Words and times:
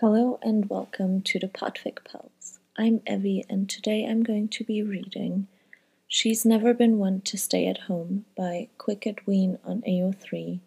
Hello 0.00 0.38
and 0.42 0.70
welcome 0.70 1.22
to 1.22 1.40
the 1.40 1.48
Podfic 1.48 2.04
Pals. 2.04 2.60
I'm 2.76 3.00
Evi 3.00 3.44
and 3.50 3.68
today 3.68 4.06
I'm 4.08 4.22
going 4.22 4.46
to 4.50 4.62
be 4.62 4.80
reading 4.80 5.48
She's 6.06 6.44
Never 6.44 6.72
Been 6.72 6.98
One 6.98 7.20
to 7.22 7.36
Stay 7.36 7.66
at 7.66 7.78
Home 7.88 8.24
by 8.36 8.68
Quickedween 8.78 9.58
on 9.64 9.82
AO3 9.82 10.60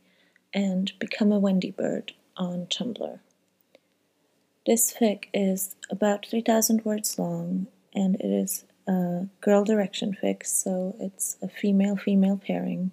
and 0.54 0.92
Become 1.00 1.32
a 1.32 1.40
Wendy 1.40 1.72
Bird 1.72 2.12
on 2.36 2.66
Tumblr. 2.66 3.20
This 4.66 4.94
fic 4.94 5.28
is 5.34 5.78
about 5.90 6.26
3,000 6.26 6.84
words 6.84 7.18
long 7.18 7.68
and 7.96 8.16
it 8.16 8.26
is 8.26 8.66
a 8.86 9.28
girl 9.40 9.64
direction 9.64 10.18
fic, 10.22 10.46
so 10.46 10.94
it's 11.00 11.38
a 11.42 11.48
female 11.48 11.96
female 11.96 12.36
pairing 12.46 12.92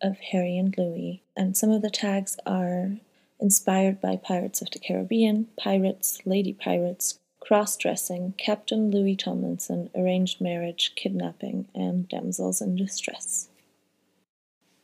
of 0.00 0.16
Harry 0.32 0.56
and 0.56 0.74
Louis, 0.78 1.22
and 1.36 1.54
some 1.54 1.68
of 1.68 1.82
the 1.82 1.90
tags 1.90 2.38
are 2.46 2.92
inspired 3.40 4.00
by 4.00 4.16
Pirates 4.16 4.60
of 4.60 4.70
the 4.70 4.78
Caribbean, 4.78 5.48
pirates, 5.56 6.20
lady 6.24 6.52
pirates, 6.52 7.18
cross 7.40 7.76
dressing, 7.76 8.34
Captain 8.36 8.90
Louis 8.90 9.16
Tomlinson, 9.16 9.90
arranged 9.94 10.40
marriage, 10.40 10.92
kidnapping, 10.94 11.66
and 11.74 12.08
damsels 12.08 12.60
in 12.60 12.76
distress. 12.76 13.48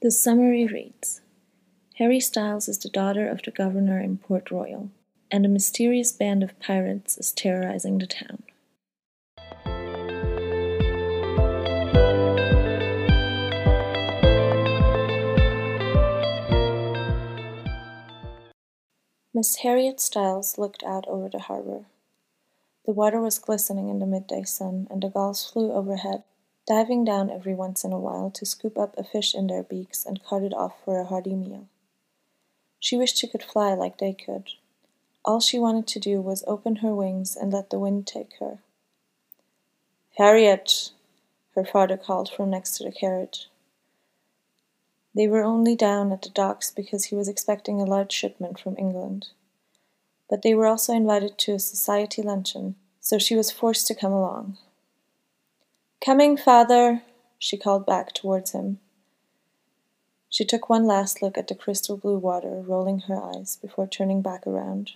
The 0.03 0.11
summary 0.11 0.67
reads 0.67 1.21
Harry 1.97 2.21
Styles 2.21 2.69
is 2.69 2.79
the 2.79 2.89
daughter 2.89 3.29
of 3.29 3.43
the 3.43 3.51
governor 3.51 4.01
in 4.01 4.19
Port 4.19 4.51
Royal, 4.51 4.91
and 5.31 5.45
a 5.45 5.51
mysterious 5.51 6.13
band 6.13 6.43
of 6.43 6.59
pirates 6.61 7.19
is 7.19 7.33
terrorizing 7.33 7.99
the 7.99 8.07
town. 8.07 8.43
Miss 19.37 19.57
Harriet 19.57 20.01
Styles 20.01 20.57
looked 20.57 20.83
out 20.83 21.07
over 21.09 21.29
the 21.29 21.41
harbor. 21.41 21.85
The 22.87 22.93
water 22.93 23.21
was 23.21 23.39
glistening 23.39 23.91
in 23.91 23.99
the 23.99 24.07
midday 24.07 24.45
sun, 24.45 24.87
and 24.91 25.03
the 25.03 25.11
gulls 25.11 25.45
flew 25.45 25.73
overhead, 25.73 26.23
diving 26.67 27.05
down 27.05 27.29
every 27.29 27.55
once 27.55 27.85
in 27.85 27.93
a 27.93 27.99
while 27.99 28.31
to 28.31 28.47
scoop 28.47 28.79
up 28.79 28.97
a 28.97 29.05
fish 29.05 29.35
in 29.35 29.47
their 29.47 29.63
beaks 29.63 30.07
and 30.07 30.25
cut 30.25 30.43
it 30.43 30.55
off 30.55 30.83
for 30.83 30.99
a 30.99 31.05
hearty 31.05 31.35
meal. 31.35 31.69
She 32.81 32.97
wished 32.97 33.19
she 33.19 33.27
could 33.27 33.43
fly 33.43 33.75
like 33.75 33.99
they 33.99 34.15
could. 34.15 34.53
All 35.23 35.41
she 35.41 35.59
wanted 35.59 35.87
to 35.89 36.01
do 36.01 36.23
was 36.23 36.43
open 36.47 36.77
her 36.77 36.95
wings 36.95 37.37
and 37.37 37.53
let 37.53 37.69
the 37.69 37.79
wind 37.79 38.07
take 38.07 38.39
her. 38.41 38.61
Harriet, 40.17 40.93
her 41.55 41.65
father 41.67 41.99
called 41.99 42.31
from 42.31 42.49
next 42.49 42.79
to 42.79 42.85
the 42.85 42.91
carriage. 42.91 43.51
They 45.17 45.27
were 45.27 45.43
only 45.43 45.75
down 45.75 46.13
at 46.13 46.21
the 46.21 46.29
docks 46.29 46.71
because 46.71 47.05
he 47.05 47.15
was 47.15 47.27
expecting 47.27 47.81
a 47.81 47.87
large 47.87 48.13
shipment 48.13 48.61
from 48.61 48.77
England. 48.79 49.29
But 50.29 50.43
they 50.43 50.55
were 50.55 50.67
also 50.67 50.93
invited 50.93 51.39
to 51.39 51.55
a 51.55 51.59
society 51.59 52.21
luncheon, 52.21 52.75
so 53.01 53.19
she 53.19 53.35
was 53.35 53.51
forced 53.51 53.87
to 53.87 53.95
come 53.95 54.13
along. 54.13 54.59
Coming, 56.05 56.37
father, 56.37 57.03
she 57.39 57.57
called 57.57 57.87
back 57.87 58.13
towards 58.13 58.53
him. 58.53 58.79
She 60.29 60.45
took 60.45 60.69
one 60.69 60.85
last 60.85 61.23
look 61.23 61.39
at 61.39 61.49
the 61.49 61.55
crystal 61.55 61.97
blue 61.97 62.19
water, 62.19 62.61
rolling 62.61 62.99
her 63.09 63.17
eyes 63.17 63.57
before 63.57 63.87
turning 63.87 64.21
back 64.21 64.47
around. 64.47 64.93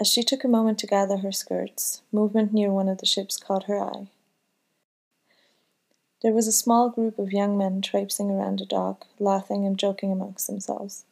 As 0.00 0.08
she 0.08 0.22
took 0.22 0.44
a 0.44 0.48
moment 0.48 0.78
to 0.78 0.86
gather 0.86 1.18
her 1.18 1.32
skirts, 1.32 2.00
movement 2.10 2.54
near 2.54 2.72
one 2.72 2.88
of 2.88 2.98
the 2.98 3.06
ships 3.06 3.36
caught 3.36 3.64
her 3.64 3.78
eye. 3.78 4.06
There 6.22 6.32
was 6.32 6.46
a 6.46 6.52
small 6.52 6.88
group 6.88 7.18
of 7.18 7.32
young 7.32 7.58
men 7.58 7.82
traipsing 7.82 8.30
around 8.30 8.60
a 8.60 8.64
dock, 8.64 9.08
laughing 9.18 9.66
and 9.66 9.76
joking 9.76 10.12
amongst 10.12 10.46
themselves. 10.46 11.04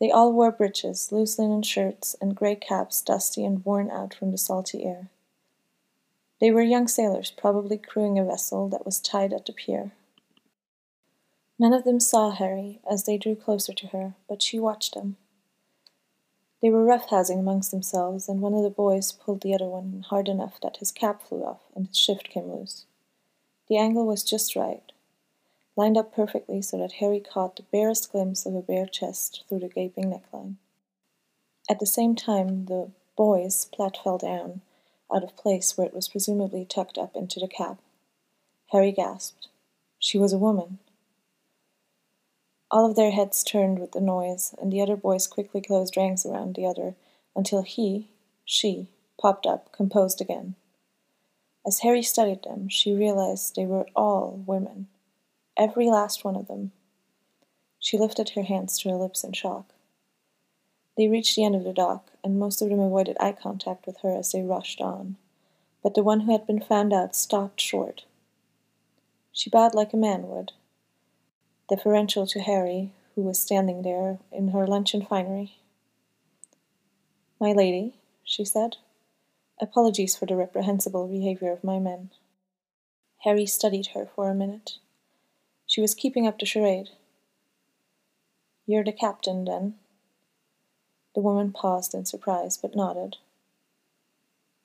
They 0.00 0.10
all 0.10 0.32
wore 0.32 0.50
breeches, 0.50 1.12
loose 1.12 1.38
linen 1.38 1.62
shirts, 1.62 2.16
and 2.18 2.34
grey 2.34 2.56
caps 2.56 3.02
dusty 3.02 3.44
and 3.44 3.62
worn 3.66 3.90
out 3.90 4.14
from 4.14 4.30
the 4.30 4.38
salty 4.38 4.84
air. 4.84 5.10
They 6.40 6.50
were 6.50 6.62
young 6.62 6.88
sailors, 6.88 7.30
probably 7.30 7.76
crewing 7.76 8.18
a 8.18 8.24
vessel 8.24 8.66
that 8.70 8.86
was 8.86 8.98
tied 8.98 9.34
at 9.34 9.44
the 9.44 9.52
pier. 9.52 9.92
None 11.58 11.74
of 11.74 11.84
them 11.84 12.00
saw 12.00 12.30
Harry 12.30 12.80
as 12.90 13.04
they 13.04 13.18
drew 13.18 13.36
closer 13.36 13.74
to 13.74 13.88
her, 13.88 14.14
but 14.26 14.40
she 14.40 14.58
watched 14.58 14.94
them. 14.94 15.18
They 16.62 16.70
were 16.70 16.84
roughhousing 16.84 17.38
amongst 17.38 17.70
themselves, 17.70 18.26
and 18.26 18.40
one 18.40 18.54
of 18.54 18.62
the 18.62 18.70
boys 18.70 19.12
pulled 19.12 19.42
the 19.42 19.54
other 19.54 19.66
one 19.66 20.04
hard 20.08 20.28
enough 20.28 20.58
that 20.62 20.78
his 20.78 20.90
cap 20.90 21.22
flew 21.22 21.44
off 21.44 21.60
and 21.76 21.88
his 21.88 21.98
shift 21.98 22.30
came 22.30 22.50
loose. 22.50 22.86
The 23.68 23.78
angle 23.78 24.06
was 24.06 24.22
just 24.22 24.56
right, 24.56 24.92
lined 25.76 25.96
up 25.96 26.14
perfectly 26.14 26.62
so 26.62 26.78
that 26.78 26.94
Harry 26.94 27.20
caught 27.20 27.56
the 27.56 27.62
barest 27.72 28.10
glimpse 28.12 28.44
of 28.44 28.54
a 28.54 28.62
bare 28.62 28.86
chest 28.86 29.44
through 29.48 29.60
the 29.60 29.68
gaping 29.68 30.04
neckline. 30.12 30.56
At 31.70 31.78
the 31.78 31.86
same 31.86 32.14
time, 32.14 32.66
the 32.66 32.90
boy's 33.16 33.66
plait 33.72 33.98
fell 34.02 34.18
down, 34.18 34.62
out 35.14 35.22
of 35.22 35.36
place 35.36 35.76
where 35.76 35.86
it 35.86 35.94
was 35.94 36.08
presumably 36.08 36.64
tucked 36.64 36.98
up 36.98 37.14
into 37.14 37.38
the 37.38 37.48
cap. 37.48 37.78
Harry 38.72 38.92
gasped. 38.92 39.48
She 39.98 40.18
was 40.18 40.32
a 40.32 40.38
woman. 40.38 40.78
All 42.70 42.88
of 42.88 42.96
their 42.96 43.10
heads 43.10 43.44
turned 43.44 43.78
with 43.78 43.92
the 43.92 44.00
noise, 44.00 44.54
and 44.60 44.72
the 44.72 44.80
other 44.80 44.96
boys 44.96 45.26
quickly 45.26 45.60
closed 45.60 45.96
ranks 45.96 46.24
around 46.24 46.56
the 46.56 46.66
other 46.66 46.94
until 47.36 47.62
he, 47.62 48.08
she, 48.44 48.88
popped 49.20 49.46
up, 49.46 49.70
composed 49.72 50.20
again. 50.20 50.56
As 51.66 51.80
Harry 51.80 52.02
studied 52.02 52.42
them, 52.42 52.68
she 52.68 52.92
realized 52.92 53.54
they 53.54 53.66
were 53.66 53.86
all 53.94 54.42
women. 54.46 54.88
Every 55.56 55.86
last 55.86 56.24
one 56.24 56.34
of 56.34 56.48
them. 56.48 56.72
She 57.78 57.98
lifted 57.98 58.30
her 58.30 58.42
hands 58.42 58.78
to 58.78 58.90
her 58.90 58.96
lips 58.96 59.22
in 59.22 59.32
shock. 59.32 59.72
They 60.96 61.08
reached 61.08 61.36
the 61.36 61.44
end 61.44 61.54
of 61.54 61.64
the 61.64 61.72
dock, 61.72 62.10
and 62.22 62.38
most 62.38 62.62
of 62.62 62.68
them 62.68 62.80
avoided 62.80 63.16
eye 63.20 63.32
contact 63.32 63.86
with 63.86 63.98
her 63.98 64.16
as 64.16 64.32
they 64.32 64.42
rushed 64.42 64.80
on. 64.80 65.16
But 65.82 65.94
the 65.94 66.02
one 66.02 66.20
who 66.20 66.32
had 66.32 66.46
been 66.46 66.60
found 66.60 66.92
out 66.92 67.16
stopped 67.16 67.60
short. 67.60 68.04
She 69.32 69.50
bowed 69.50 69.74
like 69.74 69.92
a 69.92 69.96
man 69.96 70.28
would, 70.28 70.52
deferential 71.68 72.26
to 72.26 72.40
Harry, 72.40 72.92
who 73.14 73.22
was 73.22 73.38
standing 73.38 73.82
there 73.82 74.18
in 74.30 74.48
her 74.48 74.66
luncheon 74.66 75.04
finery. 75.04 75.56
My 77.40 77.52
lady, 77.52 77.94
she 78.24 78.44
said. 78.44 78.76
Apologies 79.62 80.16
for 80.16 80.26
the 80.26 80.34
reprehensible 80.34 81.06
behavior 81.06 81.52
of 81.52 81.62
my 81.62 81.78
men. 81.78 82.10
Harry 83.18 83.46
studied 83.46 83.90
her 83.94 84.08
for 84.12 84.28
a 84.28 84.34
minute. 84.34 84.78
She 85.68 85.80
was 85.80 85.94
keeping 85.94 86.26
up 86.26 86.40
the 86.40 86.44
charade. 86.44 86.88
You're 88.66 88.82
the 88.82 88.92
captain, 88.92 89.44
then? 89.44 89.76
The 91.14 91.20
woman 91.20 91.52
paused 91.52 91.94
in 91.94 92.04
surprise, 92.06 92.56
but 92.56 92.74
nodded. 92.74 93.18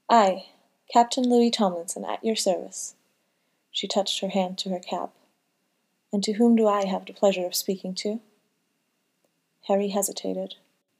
Aye, 0.09 0.47
Captain 0.91 1.29
Louis 1.29 1.51
Tomlinson, 1.51 2.03
at 2.03 2.25
your 2.25 2.35
service. 2.35 2.95
She 3.71 3.87
touched 3.87 4.21
her 4.21 4.29
hand 4.29 4.57
to 4.59 4.69
her 4.69 4.79
cap. 4.79 5.11
And 6.11 6.23
to 6.23 6.33
whom 6.33 6.55
do 6.55 6.67
I 6.67 6.85
have 6.85 7.05
the 7.05 7.13
pleasure 7.13 7.45
of 7.45 7.53
speaking 7.53 7.93
to? 7.95 8.19
Harry 9.67 9.89
hesitated. 9.89 10.55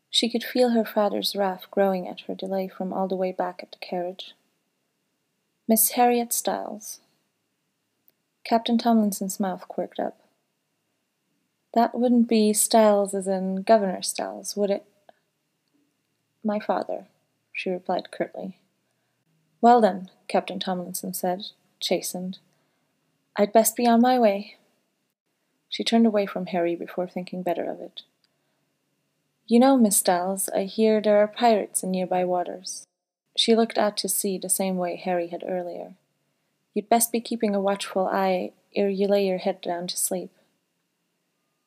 She 0.09 0.29
could 0.29 0.43
feel 0.43 0.69
her 0.69 0.85
father's 0.85 1.35
wrath 1.35 1.69
growing 1.69 2.07
at 2.07 2.21
her 2.21 2.35
delay 2.35 2.67
from 2.67 2.93
all 2.93 3.07
the 3.07 3.15
way 3.15 3.31
back 3.31 3.59
at 3.61 3.71
the 3.71 3.77
carriage. 3.77 4.33
Miss 5.67 5.91
Harriet 5.91 6.31
Styles. 6.31 6.99
Captain 8.45 8.77
Tomlinson's 8.77 9.39
mouth 9.39 9.67
quirked 9.67 9.99
up. 9.99 10.17
That 11.73 11.93
wouldn't 11.93 12.29
be 12.29 12.53
Styles 12.53 13.13
as 13.13 13.27
in 13.27 13.63
Governor 13.63 14.01
Styles, 14.01 14.55
would 14.55 14.71
it? 14.71 14.85
My 16.43 16.59
father, 16.59 17.07
she 17.51 17.69
replied 17.69 18.09
curtly. 18.09 18.57
Well 19.59 19.81
then, 19.81 20.09
Captain 20.27 20.59
Tomlinson 20.59 21.13
said, 21.13 21.47
chastened. 21.79 22.39
I'd 23.35 23.51
best 23.51 23.75
be 23.75 23.85
on 23.85 24.01
my 24.01 24.17
way. 24.17 24.55
She 25.69 25.83
turned 25.83 26.07
away 26.07 26.25
from 26.25 26.47
Harry 26.47 26.75
before 26.75 27.07
thinking 27.07 27.43
better 27.43 27.69
of 27.69 27.81
it. 27.81 28.03
You 29.49 29.61
know, 29.61 29.77
Miss 29.77 29.95
Styles, 29.95 30.49
I 30.53 30.63
hear 30.63 30.99
there 30.99 31.19
are 31.19 31.27
pirates 31.27 31.81
in 31.81 31.91
nearby 31.91 32.25
waters. 32.25 32.85
She 33.37 33.55
looked 33.55 33.77
out 33.77 33.95
to 33.97 34.09
sea 34.09 34.37
the 34.37 34.49
same 34.49 34.75
way 34.75 34.97
Harry 34.97 35.27
had 35.27 35.41
earlier. 35.47 35.93
You'd 36.73 36.89
best 36.89 37.13
be 37.13 37.21
keeping 37.21 37.55
a 37.55 37.61
watchful 37.61 38.07
eye 38.07 38.51
ere 38.75 38.89
you 38.89 39.07
lay 39.07 39.25
your 39.25 39.37
head 39.37 39.61
down 39.61 39.87
to 39.87 39.97
sleep. 39.97 40.31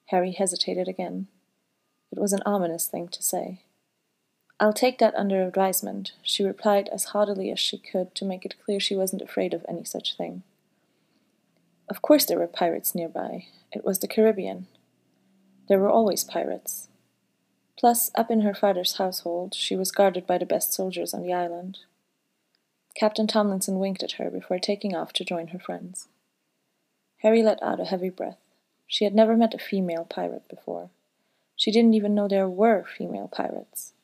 Harry 0.09 0.33
hesitated 0.33 0.89
again. 0.89 1.29
It 2.13 2.19
was 2.19 2.35
an 2.35 2.43
ominous 2.45 2.87
thing 2.87 3.09
to 3.09 3.23
say. 3.23 3.63
I'll 4.61 4.75
take 4.75 4.99
that 4.99 5.15
under 5.15 5.43
advisement, 5.43 6.13
she 6.23 6.45
replied 6.45 6.91
as 6.93 7.05
haughtily 7.05 7.51
as 7.51 7.59
she 7.59 7.79
could 7.79 8.15
to 8.17 8.27
make 8.27 8.45
it 8.45 8.57
clear 8.63 8.79
she 8.79 8.95
wasn't 8.95 9.23
afraid 9.23 9.55
of 9.55 9.65
any 9.67 9.85
such 9.85 10.19
thing. 10.19 10.43
Of 11.89 12.03
course 12.03 12.27
there 12.27 12.39
were 12.39 12.47
pirates 12.47 12.95
nearby. 12.95 13.47
It 13.73 13.87
was 13.87 14.01
the 14.01 14.09
Caribbean. 14.09 14.67
There 15.71 15.79
were 15.79 15.89
always 15.89 16.25
pirates. 16.25 16.89
Plus, 17.81 18.11
up 18.15 18.31
in 18.31 18.43
her 18.43 18.53
father's 18.53 18.99
household, 18.99 19.55
she 19.55 19.75
was 19.75 19.91
guarded 19.91 20.27
by 20.27 20.37
the 20.37 20.45
best 20.45 20.75
soldiers 20.75 21.15
on 21.15 21.23
the 21.23 21.33
island. 21.33 21.79
Captain 22.95 23.27
Tomlinson 23.27 23.79
winked 23.79 24.03
at 24.03 24.13
her 24.13 24.29
before 24.31 24.59
taking 24.59 24.95
off 24.95 25.15
to 25.15 25.25
join 25.25 25.47
her 25.47 25.59
friends. 25.59 26.07
Harry 27.23 27.43
let 27.43 27.63
out 27.63 27.81
a 27.81 27.87
heavy 27.87 28.11
breath. 28.11 28.37
She 28.87 29.05
had 29.05 29.15
never 29.15 29.35
met 29.35 29.55
a 29.55 29.59
female 29.59 30.05
pirate 30.05 30.47
before. 30.47 30.91
She 31.57 31.71
didn't 31.71 31.95
even 31.95 32.15
know 32.15 32.29
there 32.29 32.51
were 32.51 32.85
female 32.85 33.29
pirates. 33.29 33.95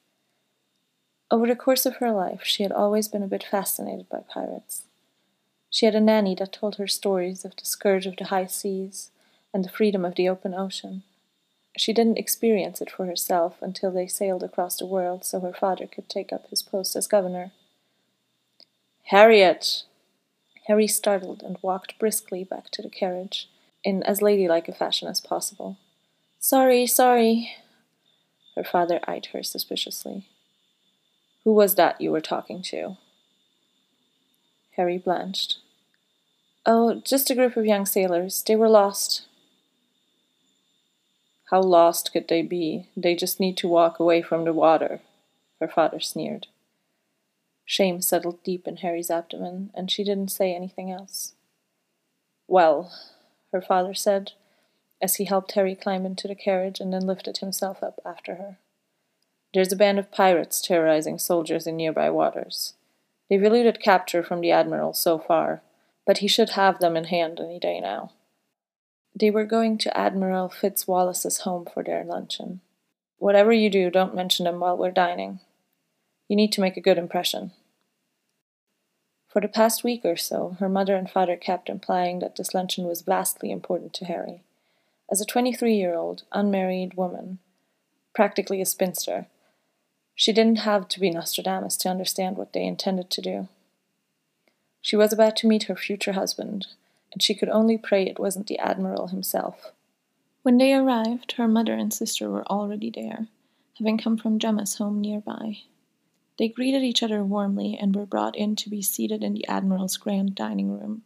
Over 1.31 1.47
the 1.47 1.55
course 1.55 1.85
of 1.85 1.97
her 1.97 2.13
life, 2.13 2.45
she 2.45 2.63
had 2.63 2.73
always 2.73 3.09
been 3.09 3.23
a 3.23 3.29
bit 3.29 3.45
fascinated 3.45 4.09
by 4.09 4.21
pirates. 4.27 4.85
She 5.69 5.85
had 5.85 5.95
a 5.95 6.01
nanny 6.01 6.35
that 6.37 6.51
told 6.55 6.77
her 6.77 6.87
stories 6.87 7.45
of 7.45 7.55
the 7.57 7.67
scourge 7.67 8.07
of 8.07 8.17
the 8.17 8.27
high 8.27 8.47
seas 8.47 9.11
and 9.53 9.63
the 9.63 9.69
freedom 9.69 10.03
of 10.03 10.15
the 10.15 10.31
open 10.31 10.55
ocean. 10.55 11.03
She 11.77 11.93
didn't 11.93 12.19
experience 12.19 12.81
it 12.81 12.91
for 12.91 13.07
herself 13.07 13.57
until 13.61 13.91
they 13.91 14.07
sailed 14.07 14.43
across 14.43 14.77
the 14.77 14.87
world 14.87 15.25
so 15.25 15.41
her 15.41 15.53
father 15.53 15.87
could 15.87 16.09
take 16.09 16.33
up 16.33 16.49
his 16.49 16.63
post 16.63 16.97
as 16.97 17.07
governor. 17.07 17.53
Harriet! 19.05 19.85
Harry 20.67 20.89
startled 20.89 21.43
and 21.43 21.59
walked 21.63 21.99
briskly 21.99 22.43
back 22.43 22.71
to 22.71 22.83
the 22.83 22.89
carriage, 22.89 23.49
in 23.85 24.03
as 24.03 24.21
ladylike 24.21 24.69
a 24.69 24.73
fashion 24.73 25.07
as 25.07 25.21
possible. 25.21 25.77
Sorry, 26.41 26.87
sorry. 26.87 27.53
Her 28.57 28.65
father 28.65 28.99
eyed 29.07 29.27
her 29.27 29.43
suspiciously. 29.43 30.27
Who 31.45 31.53
was 31.53 31.77
that 31.77 32.01
you 32.01 32.11
were 32.11 32.21
talking 32.21 32.63
to? 32.63 32.97
Harry 34.77 34.99
blanched. 34.99 35.59
Oh, 36.65 37.01
just 37.05 37.31
a 37.31 37.35
group 37.35 37.57
of 37.57 37.67
young 37.67 37.87
sailors. 37.87 38.43
They 38.43 38.57
were 38.57 38.69
lost. 38.69 39.27
How 41.51 41.61
lost 41.61 42.13
could 42.13 42.29
they 42.29 42.43
be? 42.43 42.89
They 42.97 43.15
just 43.15 43.39
need 43.39 43.57
to 43.59 43.69
walk 43.69 44.01
away 44.01 44.21
from 44.23 44.45
the 44.45 44.53
water, 44.53 45.01
her 45.61 45.69
father 45.69 46.01
sneered. 46.01 46.49
Shame 47.65 48.01
settled 48.01 48.43
deep 48.43 48.67
in 48.67 48.79
Harry's 48.79 49.11
abdomen, 49.11 49.71
and 49.75 49.91
she 49.91 50.05
didn't 50.05 50.31
say 50.31 50.55
anything 50.55 50.91
else. 50.91 51.35
Well, 52.49 52.93
her 53.53 53.61
father 53.61 53.95
said, 53.95 54.33
as 55.01 55.17
he 55.17 55.25
helped 55.25 55.53
Harry 55.53 55.75
climb 55.75 56.07
into 56.07 56.27
the 56.27 56.35
carriage 56.35 56.81
and 56.81 56.93
then 56.93 57.07
lifted 57.07 57.39
himself 57.39 57.83
up 57.83 58.01
after 58.05 58.37
her. 58.37 58.59
There's 59.53 59.73
a 59.73 59.77
band 59.77 59.99
of 59.99 60.11
pirates 60.11 60.61
terrorizing 60.61 61.19
soldiers 61.19 61.67
in 61.67 61.77
nearby 61.77 62.11
waters. 62.11 62.75
They've 63.29 63.43
eluded 63.43 63.81
capture 63.81 64.23
from 64.23 64.41
the 64.41 64.53
Admiral 64.53 64.95
so 64.95 65.19
far, 65.19 65.63
but 66.07 66.19
he 66.19 66.29
should 66.29 66.51
have 66.51 66.79
them 66.79 66.97
in 66.97 67.05
hand 67.05 67.41
any 67.41 67.59
day 67.59 67.81
now. 67.81 68.13
They 69.19 69.31
were 69.31 69.47
going 69.47 69.79
to 69.79 69.97
Admiral 69.97 70.51
Fitzwallace's 70.51 71.39
home 71.39 71.67
for 71.73 71.83
their 71.83 72.05
luncheon. 72.05 72.61
Whatever 73.17 73.51
you 73.51 73.71
do, 73.71 73.89
don't 73.91 74.15
mention 74.15 74.45
them 74.45 74.61
while 74.61 74.77
we're 74.77 74.91
dining. 74.91 75.41
You 76.29 76.37
need 76.37 76.53
to 76.53 76.61
make 76.61 76.77
a 76.77 76.83
good 76.83 76.99
impression. 76.99 77.53
For 79.27 79.41
the 79.41 79.49
past 79.49 79.83
week 79.83 80.03
or 80.05 80.17
so, 80.17 80.59
her 80.61 80.69
mother 80.69 80.97
and 80.97 81.09
father 81.09 81.37
kept 81.37 81.71
implying 81.71 82.19
that 82.19 82.37
this 82.37 82.53
luncheon 82.53 82.85
was 82.85 83.01
vastly 83.01 83.51
important 83.51 83.95
to 83.95 84.05
Harry. 84.05 84.43
As 85.11 85.23
a 85.23 85.27
23 85.27 85.75
year 85.75 85.95
old, 85.95 86.25
unmarried 86.33 86.93
woman, 86.93 87.39
practically 88.15 88.61
a 88.61 88.67
spinster, 88.67 89.29
she 90.15 90.33
didn't 90.35 90.59
have 90.59 90.89
to 90.89 91.01
be 91.01 91.09
Nostradamus 91.09 91.79
to 91.79 91.89
understand 91.89 92.37
what 92.37 92.53
they 92.53 92.65
intended 92.65 93.09
to 93.11 93.23
do. 93.23 93.49
She 94.83 94.97
was 94.97 95.11
about 95.11 95.37
to 95.37 95.47
meet 95.47 95.65
her 95.65 95.77
future 95.77 96.13
husband, 96.13 96.67
and 97.17 97.23
she 97.23 97.35
could 97.35 97.49
only 97.49 97.79
pray 97.79 98.05
it 98.05 98.19
wasn't 98.19 98.47
the 98.47 98.59
Admiral 98.59 99.07
himself. 99.07 99.73
When 100.43 100.59
they 100.59 100.75
arrived, 100.75 101.33
her 101.33 101.49
mother 101.49 101.73
and 101.73 101.91
sister 101.91 102.29
were 102.29 102.47
already 102.47 102.91
there, 102.91 103.29
having 103.79 103.97
come 103.97 104.19
from 104.19 104.39
Gemma's 104.39 104.75
home 104.75 105.01
nearby. 105.01 105.61
They 106.39 106.49
greeted 106.49 106.83
each 106.83 107.03
other 107.03 107.25
warmly 107.25 107.75
and 107.81 107.97
were 107.97 108.05
brought 108.05 108.37
in 108.37 108.55
to 108.57 108.69
be 108.69 108.83
seated 108.83 109.25
in 109.25 109.33
the 109.33 109.49
Admiral's 109.49 109.97
grand 109.97 110.35
dining 110.35 110.79
room. 110.79 111.05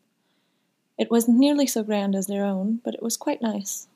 It 0.98 1.12
wasn't 1.12 1.38
nearly 1.38 1.68
so 1.68 1.84
grand 1.84 2.16
as 2.16 2.26
their 2.26 2.44
own, 2.44 2.80
but 2.82 2.94
it 2.94 3.02
was 3.04 3.16
quite 3.16 3.40
nice. 3.40 3.86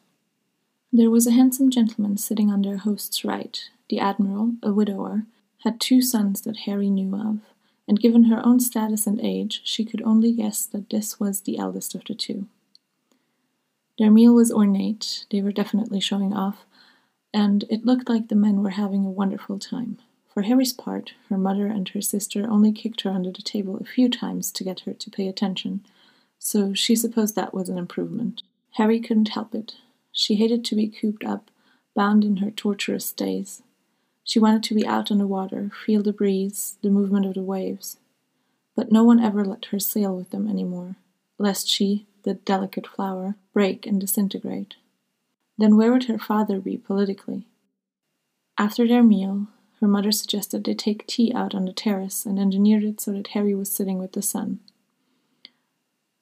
There 0.92 1.10
was 1.10 1.26
a 1.26 1.32
handsome 1.32 1.68
gentleman 1.68 2.16
sitting 2.16 2.48
on 2.48 2.62
their 2.62 2.76
host's 2.76 3.24
right. 3.24 3.58
The 3.90 3.98
Admiral, 3.98 4.52
a 4.62 4.72
widower, 4.72 5.24
had 5.64 5.80
two 5.80 6.00
sons 6.00 6.42
that 6.42 6.58
Harry 6.58 6.90
knew 6.90 7.16
of 7.16 7.40
and 7.86 8.00
given 8.00 8.24
her 8.24 8.44
own 8.44 8.60
status 8.60 9.06
and 9.06 9.20
age, 9.20 9.60
she 9.64 9.84
could 9.84 10.02
only 10.02 10.32
guess 10.32 10.66
that 10.66 10.90
this 10.90 11.20
was 11.20 11.42
the 11.42 11.58
eldest 11.58 11.94
of 11.94 12.04
the 12.04 12.14
two. 12.14 12.46
Their 13.98 14.10
meal 14.10 14.34
was 14.34 14.50
ornate, 14.50 15.26
they 15.30 15.42
were 15.42 15.52
definitely 15.52 16.00
showing 16.00 16.32
off, 16.32 16.64
and 17.32 17.64
it 17.70 17.84
looked 17.84 18.08
like 18.08 18.28
the 18.28 18.34
men 18.34 18.62
were 18.62 18.70
having 18.70 19.04
a 19.04 19.10
wonderful 19.10 19.58
time. 19.58 19.98
For 20.32 20.42
Harry's 20.42 20.72
part, 20.72 21.14
her 21.28 21.38
mother 21.38 21.66
and 21.66 21.88
her 21.90 22.00
sister 22.00 22.48
only 22.50 22.72
kicked 22.72 23.02
her 23.02 23.10
under 23.10 23.30
the 23.30 23.42
table 23.42 23.76
a 23.76 23.84
few 23.84 24.08
times 24.08 24.50
to 24.52 24.64
get 24.64 24.80
her 24.80 24.92
to 24.92 25.10
pay 25.10 25.28
attention, 25.28 25.84
so 26.38 26.74
she 26.74 26.96
supposed 26.96 27.36
that 27.36 27.54
was 27.54 27.68
an 27.68 27.78
improvement. 27.78 28.42
Harry 28.72 28.98
couldn't 28.98 29.28
help 29.28 29.54
it. 29.54 29.76
She 30.10 30.34
hated 30.34 30.64
to 30.64 30.74
be 30.74 30.88
cooped 30.88 31.24
up, 31.24 31.50
bound 31.94 32.24
in 32.24 32.38
her 32.38 32.50
torturous 32.50 33.12
days. 33.12 33.62
She 34.24 34.38
wanted 34.38 34.62
to 34.64 34.74
be 34.74 34.86
out 34.86 35.10
on 35.10 35.18
the 35.18 35.26
water, 35.26 35.70
feel 35.84 36.02
the 36.02 36.12
breeze, 36.12 36.78
the 36.82 36.88
movement 36.88 37.26
of 37.26 37.34
the 37.34 37.42
waves. 37.42 37.98
But 38.74 38.90
no 38.90 39.04
one 39.04 39.20
ever 39.20 39.44
let 39.44 39.66
her 39.66 39.78
sail 39.78 40.16
with 40.16 40.30
them 40.30 40.48
any 40.48 40.64
more, 40.64 40.96
lest 41.38 41.68
she, 41.68 42.06
the 42.22 42.34
delicate 42.34 42.86
flower, 42.86 43.36
break 43.52 43.86
and 43.86 44.00
disintegrate. 44.00 44.74
Then 45.58 45.76
where 45.76 45.92
would 45.92 46.04
her 46.04 46.18
father 46.18 46.58
be 46.58 46.78
politically? 46.78 47.46
After 48.56 48.88
their 48.88 49.02
meal, 49.02 49.48
her 49.80 49.86
mother 49.86 50.10
suggested 50.10 50.64
they 50.64 50.74
take 50.74 51.06
tea 51.06 51.32
out 51.34 51.54
on 51.54 51.66
the 51.66 51.72
terrace 51.72 52.24
and 52.24 52.38
engineered 52.38 52.84
it 52.84 53.00
so 53.00 53.12
that 53.12 53.28
Harry 53.28 53.54
was 53.54 53.70
sitting 53.70 53.98
with 53.98 54.12
the 54.12 54.22
sun. 54.22 54.60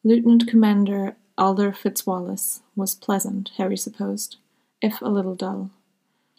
Lieutenant 0.03 0.49
Commander 0.49 1.17
Alder 1.39 1.73
Fitzwallace 1.73 2.61
was 2.75 2.97
pleasant, 2.97 3.53
Harry 3.57 3.77
supposed, 3.77 4.37
if 4.81 5.01
a 5.01 5.09
little 5.09 5.37
dull. 5.37 5.71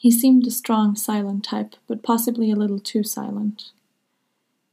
He 0.03 0.11
seemed 0.11 0.45
a 0.45 0.51
strong, 0.51 0.97
silent 0.97 1.45
type, 1.45 1.77
but 1.87 2.03
possibly 2.03 2.51
a 2.51 2.57
little 2.57 2.77
too 2.77 3.03
silent. 3.03 3.71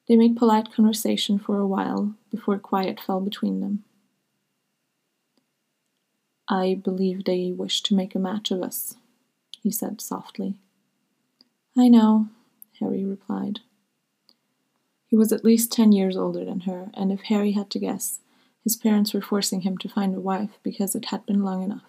They 0.09 0.17
made 0.17 0.37
polite 0.37 0.73
conversation 0.73 1.39
for 1.39 1.61
a 1.61 1.69
while 1.69 2.17
before 2.33 2.59
quiet 2.59 2.99
fell 2.99 3.21
between 3.21 3.61
them. 3.61 3.85
I 6.49 6.75
believe 6.75 7.23
they 7.23 7.53
wish 7.53 7.81
to 7.83 7.95
make 7.95 8.17
a 8.17 8.19
match 8.19 8.51
of 8.51 8.61
us, 8.61 8.97
he 9.63 9.71
said 9.71 10.01
softly. 10.01 10.57
I 11.79 11.87
know, 11.87 12.27
Harry 12.81 13.05
replied. 13.05 13.61
He 15.07 15.15
was 15.15 15.31
at 15.33 15.45
least 15.45 15.71
ten 15.71 15.93
years 15.93 16.17
older 16.17 16.45
than 16.45 16.63
her, 16.63 16.91
and 16.93 17.13
if 17.13 17.21
Harry 17.27 17.53
had 17.53 17.71
to 17.71 17.79
guess, 17.79 18.19
his 18.65 18.75
parents 18.75 19.15
were 19.15 19.23
forcing 19.23 19.61
him 19.61 19.79
to 19.79 19.89
find 19.89 20.13
a 20.13 20.19
wife 20.19 20.59
because 20.65 20.97
it 20.97 21.05
had 21.05 21.25
been 21.25 21.45
long 21.45 21.63
enough. 21.63 21.85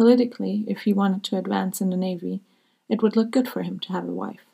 Politically, 0.00 0.64
if 0.66 0.84
he 0.84 0.94
wanted 0.94 1.22
to 1.24 1.36
advance 1.36 1.82
in 1.82 1.90
the 1.90 1.96
Navy, 1.98 2.40
it 2.88 3.02
would 3.02 3.16
look 3.16 3.30
good 3.30 3.46
for 3.46 3.60
him 3.60 3.78
to 3.80 3.92
have 3.92 4.08
a 4.08 4.12
wife. 4.12 4.46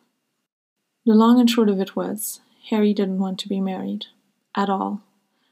The 1.04 1.14
long 1.14 1.38
and 1.38 1.48
short 1.48 1.68
of 1.68 1.78
it 1.78 1.94
was, 1.94 2.40
Harry 2.70 2.92
didn't 2.92 3.20
want 3.20 3.38
to 3.38 3.48
be 3.48 3.60
married. 3.60 4.06
At 4.56 4.68
all. 4.68 5.02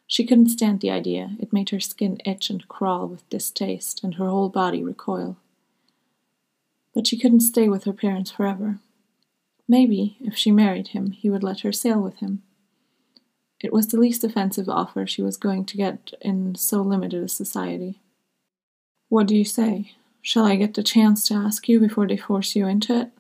She 0.09 0.27
couldn't 0.27 0.49
stand 0.49 0.81
the 0.81 0.91
idea. 0.91 1.37
It 1.39 1.53
made 1.53 1.71
her 1.71 1.79
skin 1.79 2.21
itch 2.25 2.51
and 2.51 2.67
crawl 2.67 3.07
with 3.07 3.31
distaste, 3.31 4.03
and 4.03 4.17
her 4.17 4.27
whole 4.29 4.49
body 4.49 4.83
recoil. 4.83 5.37
But 6.93 7.07
she 7.07 7.17
couldn't 7.17 7.43
stay 7.43 7.69
with 7.69 7.85
her 7.85 7.93
parents 7.93 8.33
forever. 8.33 8.81
Maybe, 9.69 10.17
if 10.21 10.35
she 10.35 10.51
married 10.51 10.89
him, 10.89 11.13
he 11.13 11.31
would 11.31 11.45
let 11.45 11.61
her 11.61 11.71
sail 11.71 12.01
with 12.01 12.17
him. 12.17 12.43
It 13.61 13.73
was 13.73 13.87
the 13.87 14.01
least 14.01 14.25
offensive 14.25 14.69
offer 14.69 15.07
she 15.07 15.23
was 15.23 15.37
going 15.37 15.67
to 15.67 15.77
get 15.77 16.15
in 16.21 16.57
so 16.57 16.83
limited 16.83 17.23
a 17.23 17.29
society. 17.29 18.01
What 19.09 19.27
do 19.27 19.37
you 19.37 19.45
say? 19.45 19.93
Shall 20.23 20.45
I 20.45 20.57
get 20.57 20.75
the 20.75 20.83
chance 20.83 21.27
to 21.29 21.35
ask 21.35 21.69
you 21.69 21.79
before 21.79 22.07
they 22.07 22.17
force 22.17 22.57
you 22.57 22.67
into 22.67 22.99
it? 22.99 23.11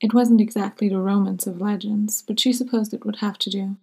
It 0.00 0.14
wasn't 0.14 0.40
exactly 0.40 0.88
the 0.88 0.98
romance 0.98 1.46
of 1.46 1.60
legends, 1.60 2.22
but 2.26 2.38
she 2.38 2.52
supposed 2.52 2.94
it 2.94 3.04
would 3.04 3.16
have 3.16 3.38
to 3.38 3.50
do. 3.50 3.76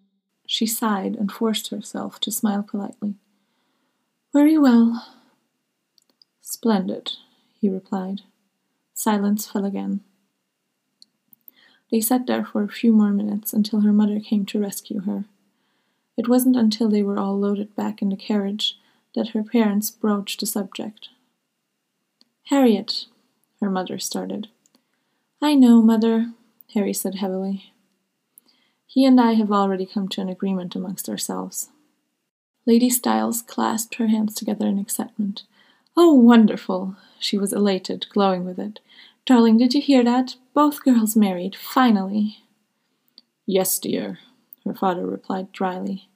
She 0.46 0.65
sighed 0.65 1.15
and 1.15 1.32
forced 1.32 1.70
herself 1.70 2.20
to 2.22 2.32
smile 2.32 2.63
politely. 2.63 3.15
Very 4.32 4.58
well. 4.58 5.05
Splendid, 6.41 7.13
he 7.60 7.70
replied. 7.70 8.22
Silence 8.93 9.48
fell 9.48 9.65
again. 9.65 10.01
They 11.91 12.01
sat 12.01 12.25
there 12.25 12.46
for 12.46 12.63
a 12.63 12.70
few 12.70 12.91
more 12.91 13.12
minutes 13.12 13.53
until 13.53 13.82
her 13.82 13.93
mother 13.93 14.20
came 14.20 14.46
to 14.48 14.60
rescue 14.60 15.01
her. 15.01 15.25
It 16.15 16.27
wasn't 16.27 16.55
until 16.55 16.89
they 16.89 17.03
were 17.03 17.20
all 17.20 17.39
loaded 17.39 17.75
back 17.75 18.01
in 18.01 18.10
the 18.10 18.15
carriage 18.15 18.77
that 19.15 19.29
her 19.29 19.43
parents 19.43 19.91
broached 19.91 20.39
the 20.39 20.46
subject. 20.46 21.10
Harriet, 22.48 23.05
her 23.62 23.70
mother 23.70 23.98
started. 24.00 24.48
I 25.41 25.55
know, 25.55 25.82
mother, 25.82 26.34
Harry 26.74 26.93
said 26.93 27.15
heavily. 27.15 27.72
He 28.86 29.05
and 29.05 29.20
I 29.20 29.34
have 29.34 29.51
already 29.51 29.86
come 29.86 30.08
to 30.10 30.22
an 30.22 30.29
agreement 30.29 30.75
amongst 30.75 31.10
ourselves. 31.10 31.70
Lady 32.65 32.89
Styles 32.89 33.41
clasped 33.41 33.96
her 33.96 34.08
hands 34.08 34.36
together 34.36 34.67
in 34.67 34.79
excitement. 34.79 35.43
Oh, 35.98 36.13
wonderful! 36.13 36.96
She 37.20 37.38
was 37.38 37.53
elated, 37.53 38.05
glowing 38.10 38.46
with 38.46 38.60
it. 38.60 38.79
Darling, 39.25 39.58
did 39.58 39.74
you 39.74 39.82
hear 39.82 40.03
that? 40.03 40.36
Both 40.53 40.84
girls 40.84 41.15
married, 41.15 41.55
finally. 41.55 42.38
Yes, 43.46 43.79
dear, 43.79 44.20
her 44.65 44.74
father 44.74 45.05
replied 45.05 45.51
dryly. 45.51 46.08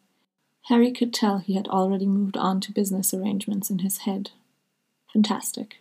Harry 0.67 0.91
could 0.91 1.13
tell 1.13 1.37
he 1.37 1.55
had 1.55 1.67
already 1.69 2.05
moved 2.05 2.35
on 2.35 2.59
to 2.59 2.73
business 2.73 3.13
arrangements 3.13 3.69
in 3.69 3.79
his 3.79 3.99
head. 3.99 4.31
Fantastic. 5.13 5.77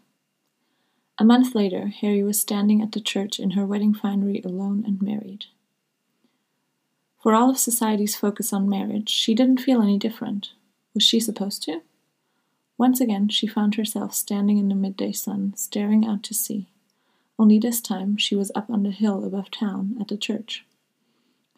A 1.19 1.25
month 1.25 1.57
later, 1.57 1.89
Harry 1.89 2.23
was 2.23 2.41
standing 2.41 2.81
at 2.81 2.93
the 2.93 3.01
church 3.01 3.41
in 3.41 3.53
her 3.53 3.67
wedding 3.67 3.93
finery 3.93 4.41
alone 4.45 4.85
and 4.87 5.03
married. 5.03 5.47
For 7.21 7.35
all 7.35 7.51
of 7.51 7.59
society's 7.59 8.15
focus 8.15 8.53
on 8.53 8.69
marriage, 8.69 9.09
she 9.09 9.35
didn't 9.35 9.61
feel 9.61 9.83
any 9.83 9.99
different. 9.99 10.53
Was 10.95 11.03
she 11.03 11.19
supposed 11.19 11.65
to? 11.65 11.83
Once 12.79 13.01
again, 13.01 13.29
she 13.29 13.49
found 13.49 13.75
herself 13.75 14.15
standing 14.15 14.59
in 14.59 14.69
the 14.69 14.77
midday 14.77 15.11
sun, 15.11 15.53
staring 15.57 16.07
out 16.07 16.23
to 16.25 16.35
sea. 16.35 16.69
Only 17.41 17.59
this 17.59 17.81
time 17.81 18.17
she 18.19 18.37
was 18.37 18.53
up 18.55 18.71
on 18.71 18.85
the 18.85 18.93
hill 18.93 19.25
above 19.25 19.51
town 19.51 19.97
at 20.01 20.07
the 20.07 20.17
church. 20.17 20.65